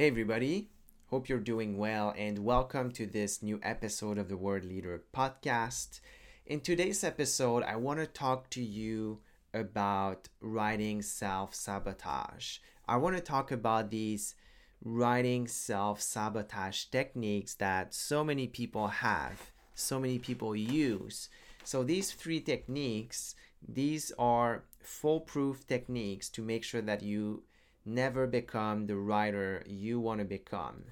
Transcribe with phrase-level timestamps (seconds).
[0.00, 0.68] Hey, everybody.
[1.10, 5.98] Hope you're doing well, and welcome to this new episode of the Word Leader podcast.
[6.46, 9.18] In today's episode, I want to talk to you
[9.52, 12.58] about writing self sabotage.
[12.86, 14.36] I want to talk about these
[14.84, 21.28] writing self sabotage techniques that so many people have, so many people use.
[21.64, 23.34] So, these three techniques,
[23.68, 27.42] these are foolproof techniques to make sure that you
[27.88, 30.84] never become the writer you want to become.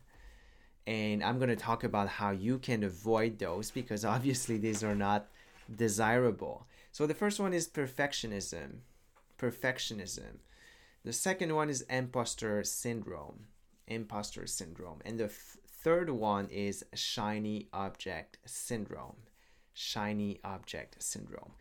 [0.87, 4.95] And I'm going to talk about how you can avoid those because obviously these are
[4.95, 5.29] not
[5.75, 6.67] desirable.
[6.93, 8.79] So the first one is perfectionism.
[9.39, 10.39] Perfectionism.
[11.05, 13.47] The second one is imposter syndrome.
[13.87, 15.01] Imposter syndrome.
[15.05, 19.17] And the third one is shiny object syndrome.
[19.75, 21.53] Shiny object syndrome.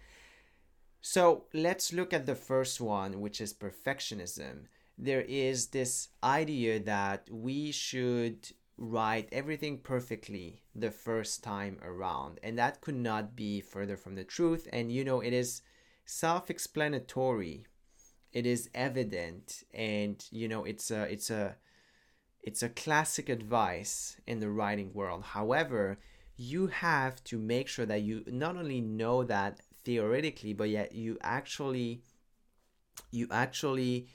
[1.02, 4.68] So let's look at the first one, which is perfectionism
[4.98, 12.58] there is this idea that we should write everything perfectly the first time around and
[12.58, 14.68] that could not be further from the truth.
[14.72, 15.62] And you know it is
[16.06, 17.66] self-explanatory.
[18.34, 21.56] It is evident and you know it's a it's a
[22.42, 25.24] it's a classic advice in the writing world.
[25.24, 25.98] However
[26.38, 31.18] you have to make sure that you not only know that theoretically but yet you
[31.22, 32.02] actually
[33.12, 34.08] you actually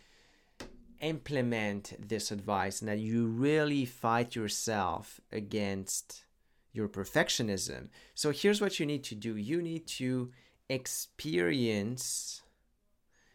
[1.00, 6.24] implement this advice and that you really fight yourself against
[6.72, 7.88] your perfectionism.
[8.14, 10.30] So here's what you need to do you need to
[10.68, 12.42] experience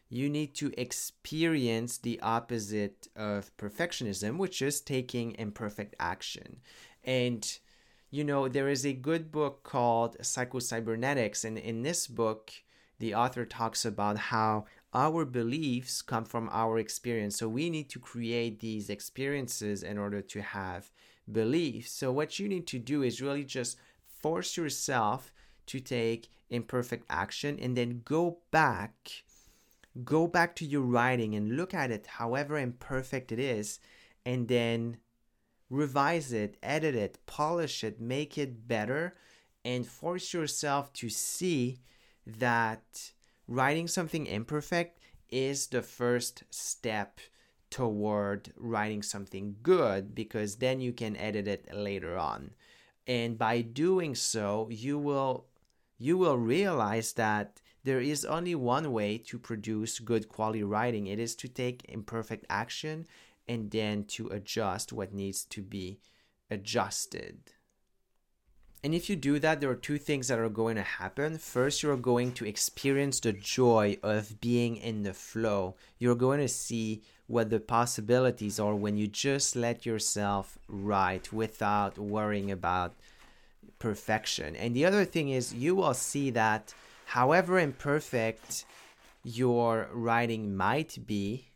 [0.08, 6.62] you need to experience the opposite of perfectionism, which is taking imperfect action.
[7.04, 7.60] And
[8.12, 12.54] you know, there is a good book called Psycho-Cybernetics, and in this book,
[13.00, 14.66] the author talks about how
[14.96, 17.38] our beliefs come from our experience.
[17.38, 20.90] So we need to create these experiences in order to have
[21.30, 21.92] beliefs.
[21.92, 23.78] So what you need to do is really just
[24.22, 25.34] force yourself
[25.68, 29.24] to take imperfect action and then go back
[30.04, 33.80] go back to your writing and look at it however imperfect it is
[34.26, 34.98] and then
[35.70, 39.16] revise it, edit it, polish it, make it better
[39.64, 41.80] and force yourself to see
[42.26, 43.12] that
[43.48, 47.20] writing something imperfect is the first step
[47.70, 52.52] toward writing something good because then you can edit it later on.
[53.08, 55.46] And by doing so you will
[55.98, 61.08] you will realize that there is only one way to produce good quality writing.
[61.08, 63.06] It is to take imperfect action
[63.48, 66.00] and then to adjust what needs to be
[66.50, 67.55] adjusted
[68.86, 71.40] and if you do that, there are two things that are going to happen.
[71.40, 75.74] First, you're going to experience the joy of being in the flow.
[75.98, 81.98] You're going to see what the possibilities are when you just let yourself write without
[81.98, 82.94] worrying about
[83.80, 84.56] perfection.
[84.56, 86.76] And the other thing is, you will see that
[87.06, 88.66] however imperfect
[89.24, 91.48] your writing might be,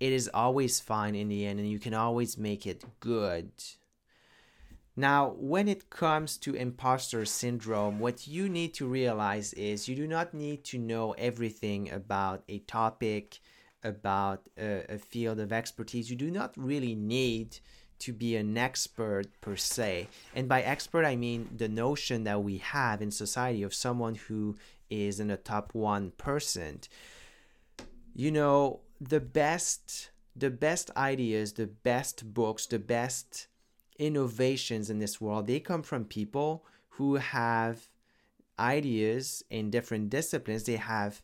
[0.00, 3.52] it is always fine in the end, and you can always make it good.
[4.96, 10.06] Now, when it comes to imposter syndrome, what you need to realize is you do
[10.06, 13.40] not need to know everything about a topic,
[13.84, 16.08] about a, a, field of expertise.
[16.08, 17.58] You do not really need
[17.98, 20.08] to be an expert per se.
[20.34, 24.56] And by expert, I mean the notion that we have in society of someone who
[24.88, 26.88] is in the top 1%.
[28.14, 33.46] You know, the best the best ideas, the best books, the best
[33.98, 37.88] innovations in this world, they come from people who have
[38.58, 40.64] ideas in different disciplines.
[40.64, 41.22] They have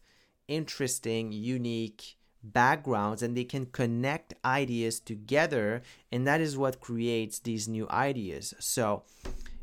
[0.49, 5.83] interesting, unique backgrounds and they can connect ideas together.
[6.11, 8.55] And that is what creates these new ideas.
[8.59, 9.05] So,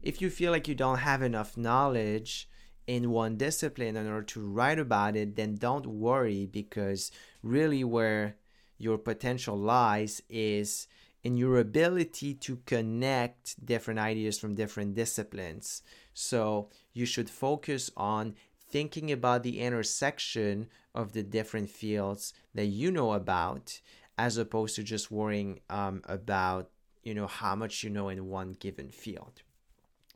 [0.01, 2.50] if you feel like you don't have enough knowledge
[2.88, 7.11] in one discipline in order to write about it, then don't worry because
[7.44, 8.35] really where
[8.77, 10.88] your potential lies is
[11.24, 15.81] in your ability to connect different ideas from different disciplines.
[16.13, 18.36] So you should focus on
[18.69, 23.80] thinking about the intersection of the different fields that you know about
[24.18, 26.69] as opposed to just worrying um, about
[27.04, 29.42] you know how much you know in one given field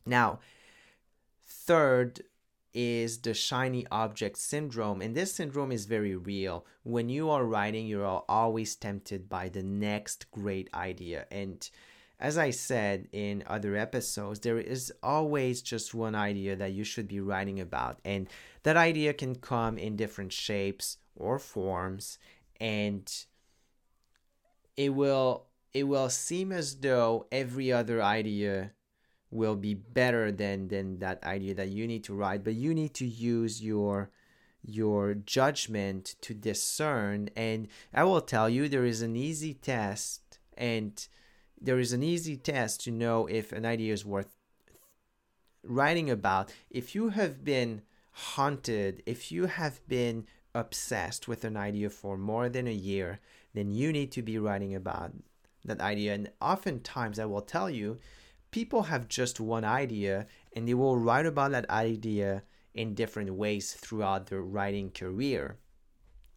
[0.06, 0.40] now
[1.42, 2.22] third
[2.74, 6.66] is the shiny object syndrome and this syndrome is very real.
[6.84, 11.26] When you are writing you're always tempted by the next great idea.
[11.32, 11.70] And
[12.20, 17.08] as I said in other episodes, there is always just one idea that you should
[17.08, 18.30] be writing about, and
[18.64, 22.18] that idea can come in different shapes or forms,
[22.62, 23.12] and
[24.78, 28.72] it will it will seem as though every other idea
[29.34, 32.94] will be better than than that idea that you need to write but you need
[32.94, 34.10] to use your
[34.66, 41.08] your judgment to discern and i will tell you there is an easy test and
[41.60, 44.36] there is an easy test to know if an idea is worth
[45.64, 47.82] writing about if you have been
[48.12, 53.20] haunted if you have been obsessed with an idea for more than a year
[53.54, 55.12] then you need to be writing about
[55.66, 56.14] that idea.
[56.14, 58.00] And oftentimes, I will tell you,
[58.54, 62.44] people have just one idea and they will write about that idea
[62.76, 65.58] in different ways throughout their writing career.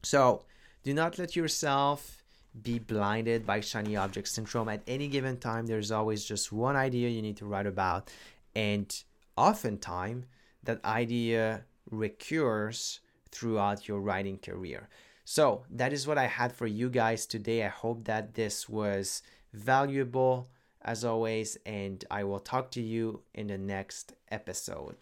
[0.03, 0.45] So,
[0.83, 2.23] do not let yourself
[2.63, 4.69] be blinded by shiny object syndrome.
[4.69, 8.11] At any given time, there's always just one idea you need to write about,
[8.55, 8.89] and
[9.37, 10.25] oftentimes,
[10.63, 14.89] that idea recurs throughout your writing career.
[15.25, 17.65] So that is what I had for you guys today.
[17.65, 19.23] I hope that this was
[19.53, 20.49] valuable
[20.87, 24.95] as always, and I will talk to you in the next episode.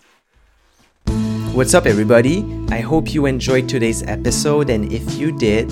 [1.53, 2.45] What's up, everybody?
[2.71, 5.69] I hope you enjoyed today's episode, and if you did,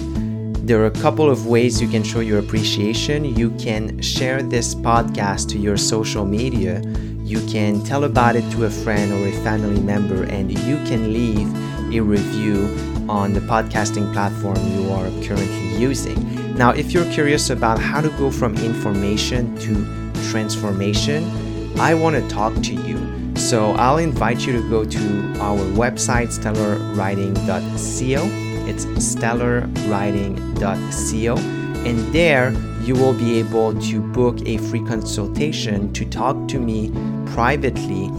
[0.67, 3.25] there are a couple of ways you can show your appreciation.
[3.25, 6.83] You can share this podcast to your social media,
[7.25, 11.13] you can tell about it to a friend or a family member, and you can
[11.13, 11.49] leave
[11.95, 12.67] a review
[13.09, 16.55] on the podcasting platform you are currently using.
[16.55, 21.31] Now, if you're curious about how to go from information to transformation,
[21.79, 22.99] I want to talk to you.
[23.37, 28.69] So I'll invite you to go to our website, stellarwriting.co.
[28.69, 31.37] It's stellarwriting.co.
[31.85, 32.53] And there
[32.83, 36.93] you will be able to book a free consultation to talk to me
[37.33, 38.11] privately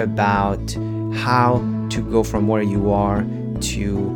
[0.00, 0.72] about
[1.14, 3.22] how to go from where you are
[3.60, 4.10] to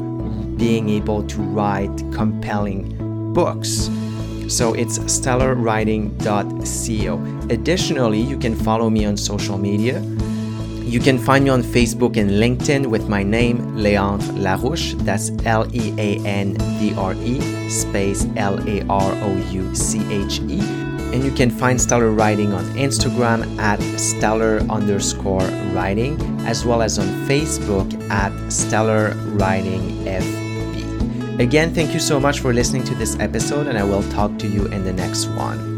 [0.57, 2.97] being able to write compelling
[3.33, 3.91] books.
[4.49, 7.49] So it's stellarwriting.co.
[7.51, 10.01] Additionally, you can follow me on social media.
[10.87, 14.95] You can find me on Facebook and LinkedIn with my name, Leandre Larouche.
[15.05, 19.99] That's L E A N D R E space L A R O U C
[20.13, 20.61] H E.
[21.13, 26.99] And you can find Stellar Writing on Instagram at stellar underscore writing, as well as
[26.99, 30.07] on Facebook at Stellar Writing.
[31.39, 34.47] Again, thank you so much for listening to this episode, and I will talk to
[34.47, 35.76] you in the next one.